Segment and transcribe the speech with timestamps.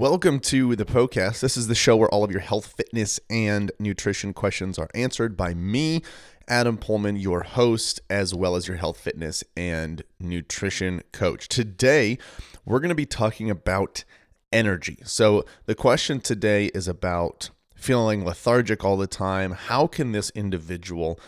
[0.00, 1.40] Welcome to the Poecast.
[1.40, 5.36] This is the show where all of your health, fitness, and nutrition questions are answered
[5.36, 6.00] by me,
[6.48, 11.48] Adam Poehlmann, your host, as well as your health, fitness, and nutrition coach.
[11.48, 12.16] Today,
[12.64, 14.04] we're going to be talking about
[14.50, 14.96] energy.
[15.04, 19.52] So, the question today is about feeling lethargic all the time.
[19.52, 21.20] How can this individual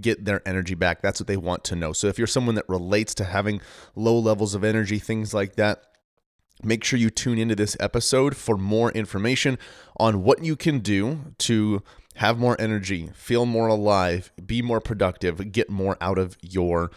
[0.00, 1.00] get their energy back?
[1.00, 1.92] That's what they want to know.
[1.92, 3.60] So, if you're someone that relates to having
[3.94, 5.84] low levels of energy, things like that,
[6.62, 9.58] Make sure you tune into this episode for more information
[9.98, 11.82] on what you can do to
[12.16, 16.90] have more energy, feel more alive, be more productive, get more out of your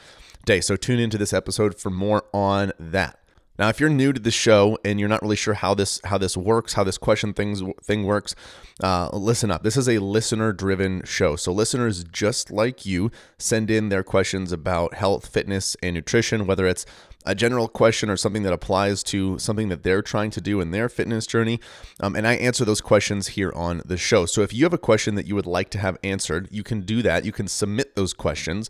[0.46, 0.62] day.
[0.62, 3.19] So tune into this episode for more on that.
[3.60, 6.18] Now, if you're new to the show and you're not really sure how this how
[6.18, 8.34] this works, how this question things thing works,
[8.82, 9.64] uh, listen up.
[9.64, 11.36] This is a listener driven show.
[11.36, 16.66] So listeners just like you send in their questions about health, fitness, and nutrition, whether
[16.68, 16.86] it's
[17.26, 20.72] a general question or something that applies to something that they're trying to do in
[20.72, 21.60] their fitness journey.
[22.00, 24.26] Um, and I answer those questions here on the show.
[24.26, 26.84] So if you have a question that you would like to have answered, you can
[26.84, 27.26] do that.
[27.26, 28.70] You can submit those questions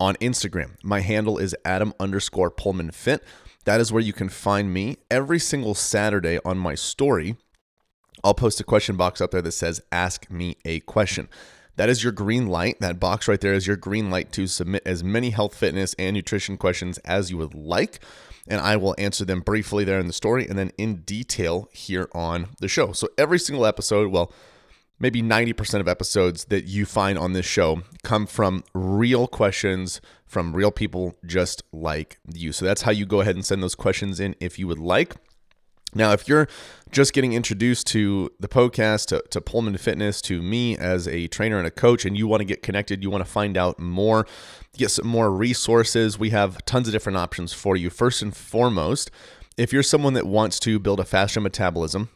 [0.00, 0.82] on Instagram.
[0.82, 3.22] My handle is Adam underscore Poehlmann Fit.
[3.64, 7.36] That is where you can find me every single Saturday on my story.
[8.24, 11.28] I'll post a question box up there that says, Ask me a question.
[11.76, 12.78] That is your green light.
[12.80, 16.14] That box right there is your green light to submit as many health, fitness, and
[16.14, 18.00] nutrition questions as you would like.
[18.48, 22.08] And I will answer them briefly there in the story and then in detail here
[22.12, 22.92] on the show.
[22.92, 24.32] So every single episode, well,
[24.98, 30.00] maybe 90% of episodes that you find on this show come from real questions
[30.30, 32.52] from real people just like you.
[32.52, 35.16] So that's how you go ahead and send those questions in if you would like.
[35.92, 36.46] Now, if you're
[36.92, 41.58] just getting introduced to the podcast, to, to Poehlmann Fitness, to me as a trainer
[41.58, 44.24] and a coach, and you want to get connected, you want to find out more,
[44.76, 47.90] get some more resources, we have tons of different options for you.
[47.90, 49.10] First and foremost,
[49.56, 52.08] if you're someone that wants to build a faster metabolism,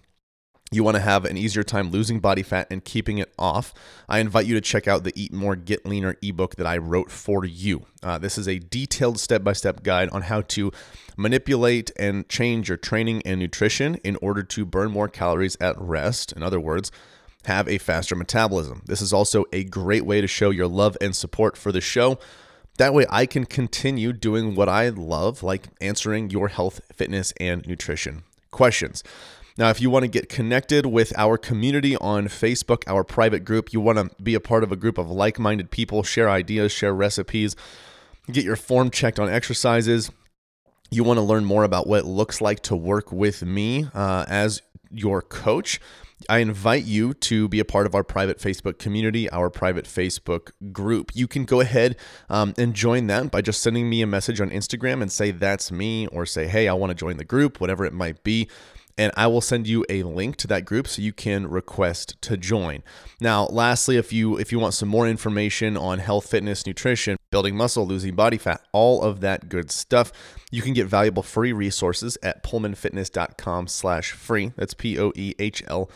[0.74, 3.72] you want to have an easier time losing body fat and keeping it off,
[4.08, 7.10] I invite you to check out the Eat More, Get Leaner ebook that I wrote
[7.10, 7.86] for you.
[8.02, 10.72] Uh, this is a detailed step by step guide on how to
[11.16, 16.32] manipulate and change your training and nutrition in order to burn more calories at rest.
[16.32, 16.90] In other words,
[17.46, 18.82] have a faster metabolism.
[18.86, 22.18] This is also a great way to show your love and support for the show.
[22.78, 27.64] That way, I can continue doing what I love, like answering your health, fitness, and
[27.66, 29.04] nutrition questions.
[29.56, 33.72] Now, if you want to get connected with our community on Facebook, our private group,
[33.72, 36.72] you want to be a part of a group of like minded people, share ideas,
[36.72, 37.54] share recipes,
[38.30, 40.10] get your form checked on exercises.
[40.90, 44.24] You want to learn more about what it looks like to work with me uh,
[44.28, 44.60] as
[44.90, 45.80] your coach.
[46.28, 50.50] I invite you to be a part of our private Facebook community, our private Facebook
[50.72, 51.12] group.
[51.14, 51.96] You can go ahead
[52.28, 55.70] um, and join that by just sending me a message on Instagram and say that's
[55.70, 58.48] me, or say, hey, I want to join the group, whatever it might be
[58.96, 62.36] and I will send you a link to that group so you can request to
[62.36, 62.82] join.
[63.20, 67.56] Now, lastly, if you if you want some more information on health, fitness, nutrition, building
[67.56, 70.12] muscle, losing body fat, all of that good stuff,
[70.50, 74.52] you can get valuable free resources at poehlmannfitness.com/free.
[74.56, 75.90] That's P O E H L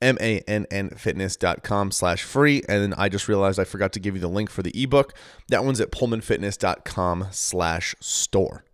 [0.00, 2.62] M-A-N-N fitness.com slash free.
[2.68, 5.12] And then I just realized I forgot to give you the link for the ebook.
[5.48, 8.64] That one's at poehlmannfitness.com slash store.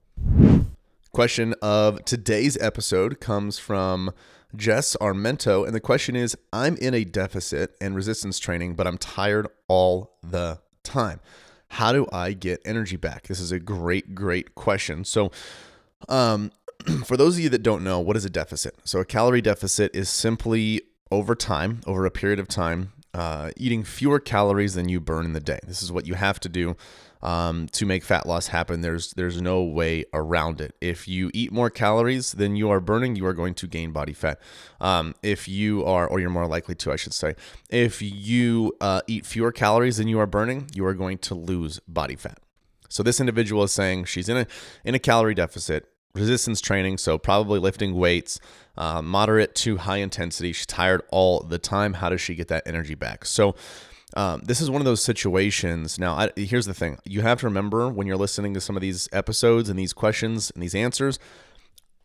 [1.15, 4.11] Question of today's episode comes from
[4.57, 8.99] Jess Armento, and the question is I'm in a deficit and resistance training, but I'm
[8.99, 11.21] tired all the time.
[11.69, 13.29] How do I get energy back?
[13.29, 15.05] This is a great, great question.
[15.05, 15.31] So,
[16.09, 16.51] um,
[17.05, 18.75] for those of you that don't know, what is a deficit?
[18.83, 20.83] So, a calorie deficit is simply
[21.13, 25.33] over time, over a period of time, uh, eating fewer calories than you burn in
[25.33, 25.61] the day.
[25.65, 26.77] This is what you have to do
[27.25, 28.83] um, to make fat loss happen.
[28.83, 30.77] There's there's no way around it.
[30.81, 34.13] If you eat more calories than you are burning, you are going to gain body
[34.13, 34.39] fat.
[34.81, 37.35] Um, if you are, or you're more likely to, I should say,
[37.71, 41.81] if you uh, eat fewer calories than you are burning, you are going to lose
[41.89, 42.39] body fat.
[42.91, 44.47] So this individual is saying she's in a
[44.85, 48.39] in a calorie deficit, resistance training, so probably lifting weights,
[48.77, 50.53] uh, moderate to high intensity.
[50.53, 51.95] She's tired all the time.
[51.95, 53.25] How does she get that energy back?
[53.25, 53.55] So
[54.15, 55.99] um, this is one of those situations.
[55.99, 58.83] Now, I, here's the thing you have to remember when you're listening to some of
[58.83, 61.19] these episodes and these questions and these answers.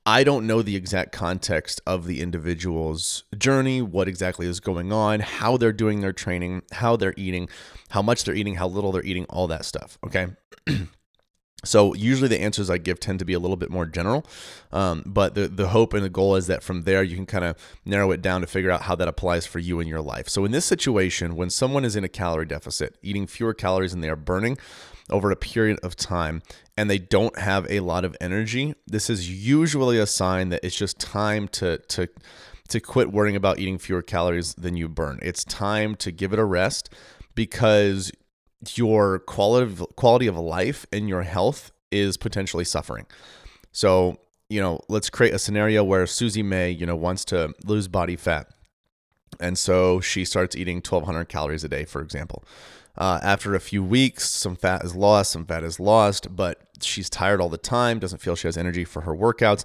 [0.06, 5.20] I don't know the exact context of the individual's journey, what exactly is going on,
[5.20, 7.48] how they're doing their training, how they're eating,
[7.90, 10.00] how much they're eating, how little they're eating, all that stuff.
[10.04, 10.28] Okay.
[11.66, 14.26] So usually the answers I give tend to be a little bit more general,
[14.72, 17.44] um, but the the hope and the goal is that from there you can kind
[17.44, 20.30] of narrow it down to figure out how that applies for you in your life.
[20.30, 24.00] So in this situation, when someone is in a calorie deficit, eating fewer calories than
[24.00, 24.58] they are burning
[25.10, 26.42] over a period of time,
[26.78, 30.78] and they don't have a lot of energy, this is usually a sign that it's
[30.78, 32.08] just time to to
[32.70, 35.20] to quit worrying about eating fewer calories than you burn.
[35.22, 36.94] It's time to give it a rest
[37.36, 38.12] because
[38.76, 43.06] your quality of, quality of life and your health is potentially suffering.
[43.72, 44.18] So,
[44.50, 48.16] you know, let's create a scenario where Susie May, you know, wants to lose body
[48.16, 48.48] fat.
[49.40, 52.44] And so she starts eating 1200 calories a day, for example.
[52.98, 57.10] Uh, after a few weeks, some fat is lost, some fat is lost, but she's
[57.10, 59.64] tired all the time, doesn't feel she has energy for her workouts.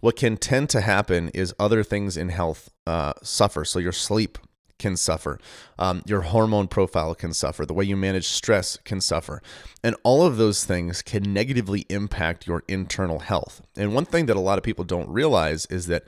[0.00, 3.64] What can tend to happen is other things in health uh, suffer.
[3.64, 4.38] So your sleep
[4.78, 5.38] can suffer.
[5.78, 7.64] Um, your hormone profile can suffer.
[7.64, 9.42] The way you manage stress can suffer.
[9.82, 13.62] And all of those things can negatively impact your internal health.
[13.76, 16.04] And one thing that a lot of people don't realize is that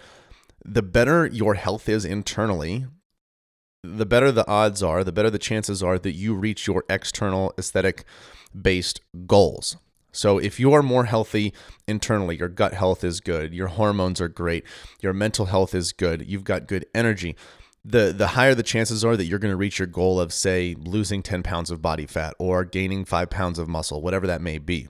[0.64, 2.86] the better your health is internally,
[3.82, 7.52] the better the odds are, the better the chances are that you reach your external
[7.58, 8.04] aesthetic
[8.60, 9.76] based goals.
[10.10, 11.52] So if you are more healthy
[11.88, 14.64] internally, your gut health is good, your hormones are great,
[15.02, 17.36] your mental health is good, you've got good energy
[17.84, 20.74] the the higher the chances are that you're going to reach your goal of say
[20.78, 24.58] losing 10 pounds of body fat or gaining 5 pounds of muscle whatever that may
[24.58, 24.88] be.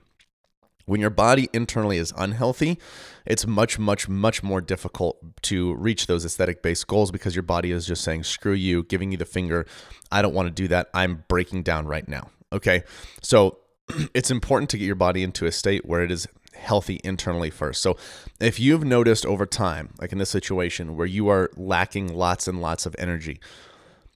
[0.87, 2.79] When your body internally is unhealthy
[3.25, 7.71] it's much much much more difficult to reach those aesthetic based goals because your body
[7.71, 9.65] is just saying screw you giving you the finger
[10.11, 10.89] i don't want to do that.
[10.93, 12.29] I'm breaking down right now.
[12.53, 12.83] Okay?
[13.21, 13.57] So
[14.13, 17.81] it's important to get your body into a state where it is healthy internally first.
[17.81, 17.97] So
[18.39, 22.61] if you've noticed over time, like in this situation where you are lacking lots and
[22.61, 23.39] lots of energy,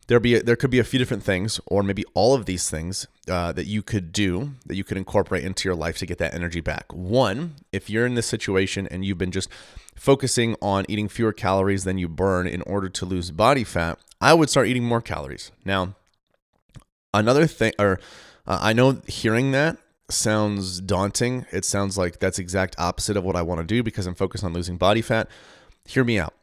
[0.07, 2.67] there be a, there could be a few different things, or maybe all of these
[2.67, 6.17] things uh, that you could do that you could incorporate into your life to get
[6.17, 6.91] that energy back.
[6.91, 9.49] One, if you're in this situation and you've been just
[9.95, 14.33] focusing on eating fewer calories than you burn in order to lose body fat, I
[14.33, 15.51] would start eating more calories.
[15.63, 15.93] Now,
[17.13, 17.99] another thing, or
[18.47, 19.77] uh, I know hearing that
[20.11, 21.45] sounds daunting.
[21.51, 24.43] It sounds like that's exact opposite of what I want to do because I'm focused
[24.43, 25.29] on losing body fat.
[25.85, 26.33] Hear me out.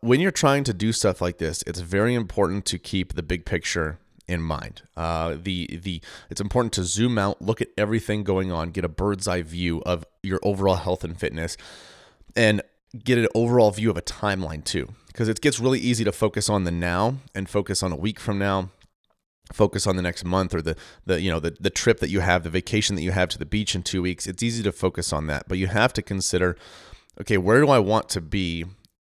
[0.00, 3.44] When you're trying to do stuff like this, it's very important to keep the big
[3.44, 3.98] picture
[4.28, 4.82] in mind.
[4.96, 8.88] Uh, the the it's important to zoom out, look at everything going on, get a
[8.88, 11.56] bird's eye view of your overall health and fitness,
[12.36, 12.60] and
[13.02, 14.92] get an overall view of a timeline too.
[15.06, 18.20] Because it gets really easy to focus on the now and focus on a week
[18.20, 18.70] from now,
[19.52, 22.20] focus on the next month or the the you know the the trip that you
[22.20, 24.72] have the vacation that you have to the beach in 2 weeks it's easy to
[24.72, 25.48] focus on that.
[25.48, 26.56] But you have to consider
[27.20, 28.64] okay where do I want to be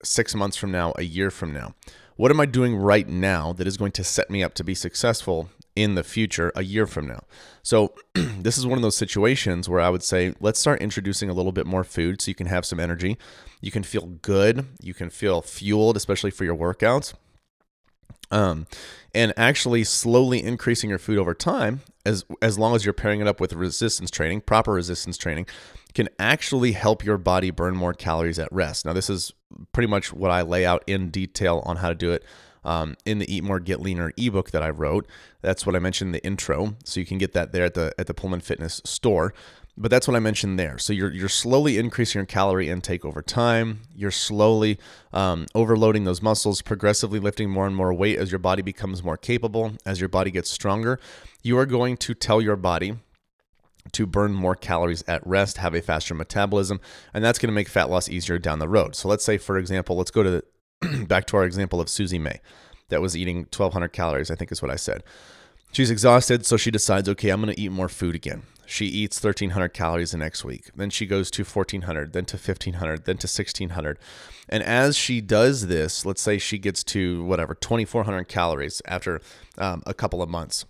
[0.04, 1.76] 6 months from now a year from now?
[2.16, 4.76] What am I doing right now that is going to set me up to be
[4.76, 7.24] successful in the future a year from now?
[7.64, 11.34] So this is one of those situations where I would say let's start introducing a
[11.34, 13.18] little bit more food so you can have some energy.
[13.62, 14.68] You can feel good.
[14.80, 17.14] You can feel fueled especially for your workouts
[18.32, 18.68] um,
[19.14, 23.28] and actually slowly increasing your food over time, as as long as you're pairing it
[23.28, 25.46] up with resistance training, proper resistance training,
[25.94, 28.86] can actually help your body burn more calories at rest.
[28.86, 29.32] Now, this is
[29.72, 32.24] pretty much what I lay out in detail on how to do it
[32.64, 35.08] um, in the Eat More Get Leaner ebook that I wrote.
[35.42, 37.94] That's what I mentioned in the intro, so you can get that there at the
[37.98, 39.34] at the Poehlmann Fitness store.
[39.76, 40.78] But that's what I mentioned there.
[40.78, 43.82] So you're you're slowly increasing your calorie intake over time.
[43.96, 44.78] You're slowly
[45.12, 49.18] um, overloading those muscles, progressively lifting more and more weight as your body becomes more
[49.18, 49.74] capable.
[49.84, 51.00] As your body gets stronger,
[51.42, 52.98] you are going to tell your body
[53.92, 56.80] to burn more calories at rest, have a faster metabolism,
[57.14, 58.96] and that's going to make fat loss easier down the road.
[58.96, 60.44] So let's say, for example, let's go to
[60.82, 62.40] the, back to our example of Susie May,
[62.90, 64.30] that was eating 1,200 calories.
[64.30, 65.04] I think is what I said.
[65.72, 68.44] She's exhausted, so she decides, okay, I'm going to eat more food again.
[68.66, 70.70] She eats 1,300 calories the next week.
[70.76, 74.00] Then she goes to 1,400, then to 1,500, then to 1,600.
[74.50, 79.22] And as she does this, let's say she gets to whatever, 2,400 calories after
[79.58, 80.66] um, a couple of months.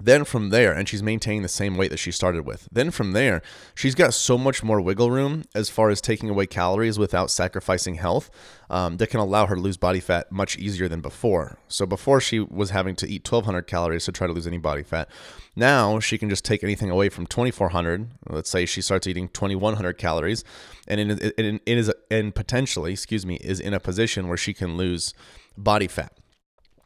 [0.00, 2.68] Then from there, and she's maintaining the same weight that she started with.
[2.70, 3.42] Then from there,
[3.74, 7.96] she's got so much more wiggle room as far as taking away calories without sacrificing
[7.96, 8.30] health
[8.70, 11.58] um, that can allow her to lose body fat much easier than before.
[11.66, 14.84] So before she was having to eat 1,200 calories to try to lose any body
[14.84, 15.08] fat.
[15.56, 18.12] Now she can just take anything away from 2,400.
[18.28, 20.44] Let's say she starts eating 2,100 calories,
[20.86, 24.54] and in, in, in, is and potentially, excuse me, is in a position where she
[24.54, 25.12] can lose
[25.56, 26.12] body fat.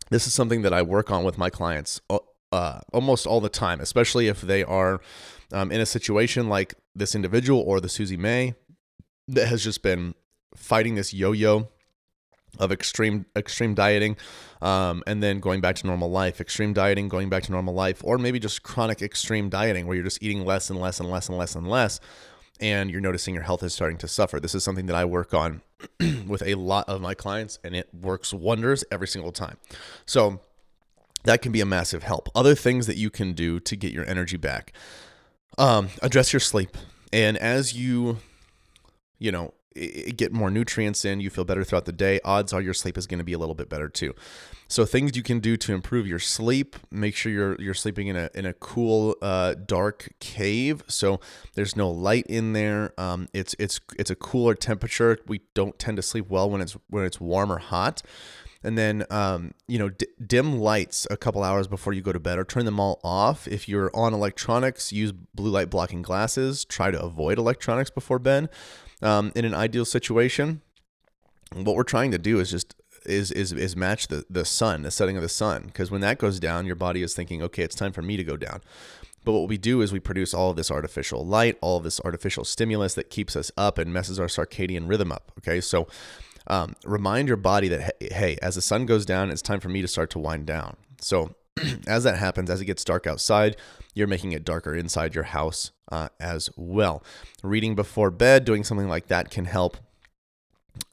[0.08, 2.00] This is something that I work on with my clients
[2.52, 5.00] uh, almost all the time, especially if they are
[5.52, 8.54] um, in a situation like this individual or the Susie May
[9.28, 10.14] that has just been
[10.54, 11.68] fighting this yo yo
[12.58, 14.14] of extreme extreme dieting
[14.60, 18.02] um, and then going back to normal life extreme dieting going back to normal life
[18.04, 21.30] or maybe just chronic extreme dieting where you're just eating less and less and less
[21.30, 21.98] and less and less
[22.60, 24.38] and you're noticing your health is starting to suffer.
[24.38, 25.62] This is something that i work on
[26.26, 29.56] with a lot of my clients and it works wonders every single time.
[30.06, 30.40] So
[31.24, 34.08] that can be a massive help other things that you can do to get your
[34.08, 34.72] energy back
[35.58, 36.76] um, address your sleep
[37.12, 38.18] and as you
[39.18, 42.74] you know get more nutrients in, you feel better throughout the day, odds are your
[42.74, 44.14] sleep is going to be a little bit better too.
[44.68, 48.16] So things you can do to improve your sleep, make sure you're you're sleeping in
[48.16, 51.20] a in a cool uh, dark cave so
[51.54, 52.92] there's no light in there.
[52.98, 55.18] Um, it's it's it's a cooler temperature.
[55.26, 58.02] We don't tend to sleep well when it's when it's warm or hot.
[58.64, 62.20] And then, um, you know, d- dim lights a couple hours before you go to
[62.20, 63.48] bed or turn them all off.
[63.48, 66.64] If you're on electronics, use blue light blocking glasses.
[66.64, 68.48] Try to avoid electronics before bed
[69.02, 70.62] um, in an ideal situation,
[71.54, 74.90] what we're trying to do is just is is is match the the sun, the
[74.90, 77.74] setting of the sun, because when that goes down, your body is thinking, okay, it's
[77.74, 78.60] time for me to go down.
[79.24, 82.00] But what we do is we produce all of this artificial light, all of this
[82.00, 85.32] artificial stimulus that keeps us up and messes our circadian rhythm up.
[85.38, 85.86] Okay, so
[86.46, 89.82] um, remind your body that hey, as the sun goes down, it's time for me
[89.82, 90.76] to start to wind down.
[91.00, 91.34] So
[91.86, 93.56] as that happens, as it gets dark outside,
[93.94, 97.02] you're making it darker inside your house uh, as well.
[97.42, 99.76] Reading before bed, doing something like that can help.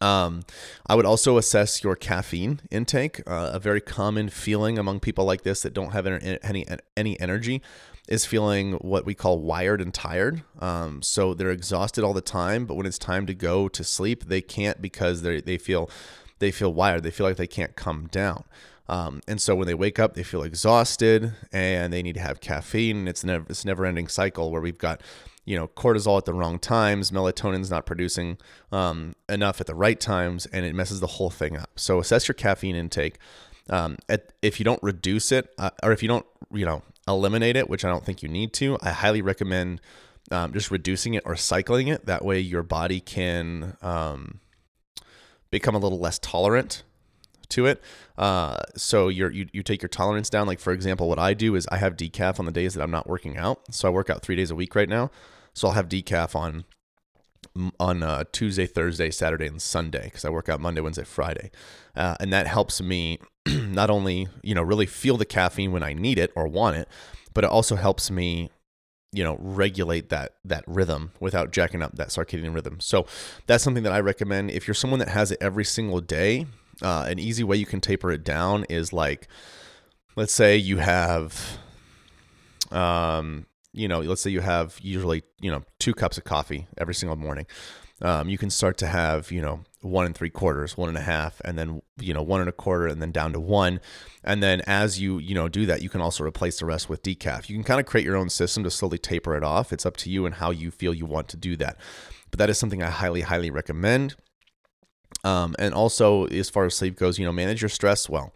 [0.01, 0.43] Um,
[0.88, 3.21] I would also assess your caffeine intake.
[3.27, 6.65] Uh, a very common feeling among people like this that don't have any
[6.98, 7.62] any energy
[8.07, 10.41] is feeling what we call wired and tired.
[10.59, 14.25] Um, so they're exhausted all the time, but when it's time to go to sleep,
[14.25, 15.89] they can't because they they feel
[16.39, 17.03] they feel wired.
[17.03, 18.43] They feel like they can't come down.
[18.89, 22.41] Um, and so when they wake up, they feel exhausted and they need to have
[22.41, 23.07] caffeine.
[23.07, 25.01] It's never this never ending cycle where we've got
[25.49, 28.37] you know cortisol at the wrong times, melatonin's not producing
[28.71, 31.71] um, enough at the right times, and it messes the whole thing up.
[31.75, 33.17] So assess your caffeine intake.
[33.67, 37.55] Um, at, if you don't reduce it, uh, or if you don't you know eliminate
[37.55, 39.81] it, which I don't think you need to, I highly recommend
[40.29, 42.05] um, just reducing it or cycling it.
[42.05, 44.41] That way, your body can um,
[45.49, 46.83] become a little less tolerant
[47.49, 47.81] to it.
[48.19, 50.45] Uh, so you you take your tolerance down.
[50.45, 52.91] Like for example, what I do is I have decaf on the days that I'm
[52.91, 53.73] not working out.
[53.73, 55.09] So I work out three days a week right now.
[55.59, 56.63] So I'll have decaf on
[57.81, 61.51] on uh, Tuesday, Thursday, Saturday, and Sunday because I work out Monday, Wednesday, Friday,
[61.97, 65.91] uh, and that helps me not only you know really feel the caffeine when I
[65.91, 66.87] need it or want it,
[67.33, 68.49] but it also helps me
[69.11, 72.79] you know regulate that that rhythm without jacking up that circadian rhythm.
[72.79, 73.05] So
[73.45, 76.47] that's something that I recommend if you're someone that has it every single day
[76.81, 79.27] uh, an easy way you can taper it down is like,
[80.15, 81.59] let's say you have,
[82.71, 86.93] um, you know, let's say you have usually, you know, two cups of coffee every
[86.95, 87.45] single morning.
[88.01, 91.01] Um, you can start to have, you know, one and three quarters, one and a
[91.01, 93.81] half, and then, you know, one and a quarter, and then down to one.
[94.23, 97.03] And then as you, you know, do that, you can also replace the rest with
[97.03, 97.49] decaf.
[97.49, 99.73] You can kind of create your own system to slowly taper it off.
[99.73, 101.77] It's up to you and how you feel you want to do that.
[102.31, 104.15] But that is something I highly, highly recommend.
[105.23, 108.33] Um, and also, as far as sleep goes, you know, manage your stress well.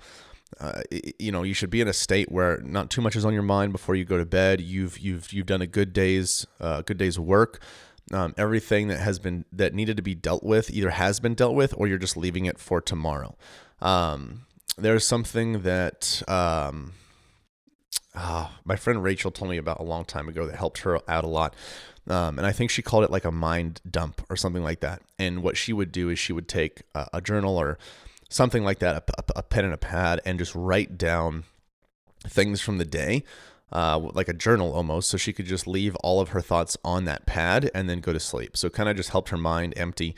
[0.60, 0.82] Uh,
[1.20, 3.44] you know, you should be in a state where not too much is on your
[3.44, 4.62] mind before you go to bed.
[4.62, 7.62] You've you've you've done a good day's uh, good day's work.
[8.12, 11.56] Um, everything that has been that needed to be dealt with either has been dealt
[11.56, 13.36] with, or you're just leaving it for tomorrow.
[13.82, 14.46] Um,
[14.78, 16.94] there's something that um,
[18.16, 21.24] uh, my friend Rachel told me about a long time ago that helped her out
[21.24, 21.56] a lot.
[22.08, 25.02] Um, and I think she called it like a mind dump or something like that.
[25.18, 27.78] And what she would do is she would take a, a journal or
[28.34, 31.44] something like that, a, a, pen and a pad, and just write down
[32.28, 33.24] things from the day,
[33.72, 35.10] uh, like a journal almost.
[35.10, 38.14] So she could just leave all of her thoughts on that pad and then go
[38.14, 38.58] to sleep.
[38.58, 40.16] So it kind of just helped her mind empty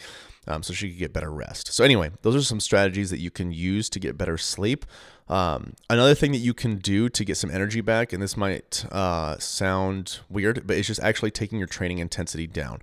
[0.48, 1.74] um, so she could get better rest.
[1.74, 4.86] So, anyway, those are some strategies that you can use to get better sleep.
[5.27, 8.86] Um, another thing that you can do to get some energy back, and this might
[8.91, 12.81] uh, sound weird, but it's just actually taking your training intensity down.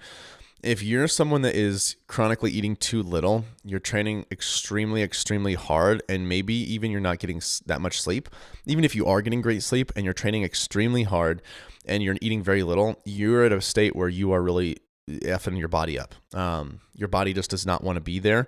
[0.62, 6.28] If you're someone that is chronically eating too little, you're training extremely, extremely hard, and
[6.28, 8.28] maybe even you're not getting that much sleep,
[8.64, 11.42] even if you are getting great sleep and you're training extremely hard
[11.84, 14.76] and you're eating very little, you're at a state where you are really
[15.08, 16.14] effing your body up.
[16.32, 18.46] Um, your body just does not want to be there.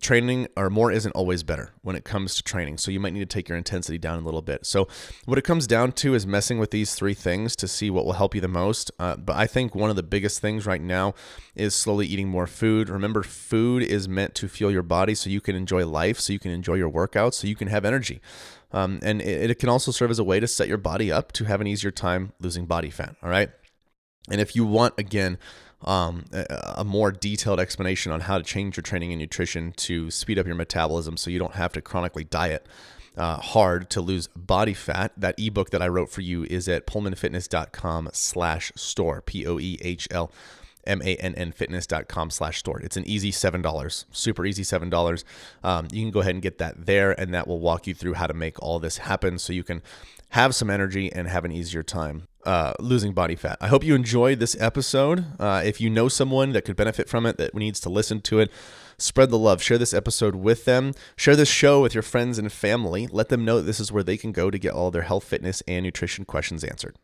[0.00, 2.78] Training or more isn't always better when it comes to training.
[2.78, 4.66] So you might need to take your intensity down a little bit.
[4.66, 4.88] So
[5.24, 8.14] what it comes down to is messing with these three things to see what will
[8.14, 8.90] help you the most.
[8.98, 11.14] Uh, but I think one of the biggest things right now
[11.54, 12.88] is slowly eating more food.
[12.88, 16.38] Remember, food is meant to fuel your body so you can enjoy life, so you
[16.38, 18.20] can enjoy your workouts, so you can have energy.
[18.72, 21.32] Um, and it, it can also serve as a way to set your body up
[21.32, 23.16] to have an easier time losing body fat.
[23.22, 23.50] All right.
[24.30, 25.38] And if you want, again,
[25.82, 30.38] um, a, more detailed explanation on how to change your training and nutrition to speed
[30.38, 32.66] up your metabolism so you don't have to chronically diet
[33.16, 35.12] uh, hard to lose body fat.
[35.16, 40.32] That ebook that I wrote for you is at poehlmannfitness.com slash store, P-O-E-H-L
[40.86, 42.80] M-A-N-N fitness.com slash store.
[42.80, 45.24] It's an easy $7, super easy $7.
[45.62, 48.14] Um, you can go ahead and get that there and that will walk you through
[48.14, 49.82] how to make all this happen so you can
[50.30, 53.58] have some energy and have an easier time uh, losing body fat.
[53.60, 55.26] I hope you enjoyed this episode.
[55.38, 58.40] Uh, if you know someone that could benefit from it, that needs to listen to
[58.40, 58.50] it,
[58.98, 59.62] spread the love.
[59.62, 60.94] Share this episode with them.
[61.16, 63.06] Share this show with your friends and family.
[63.10, 65.62] Let them know this is where they can go to get all their health, fitness,
[65.66, 66.96] and nutrition questions answered.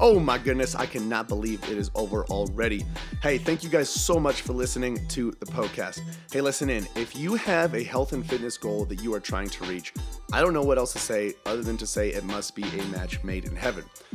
[0.00, 2.84] Oh my goodness, I cannot believe it is over already.
[3.22, 6.00] Hey, thank you guys so much for listening to the podcast.
[6.32, 6.88] Hey, listen in.
[6.96, 9.92] If you have a health and fitness goal that you are trying to reach,
[10.32, 12.82] I don't know what else to say other than to say it must be a
[12.86, 13.84] match made in heaven.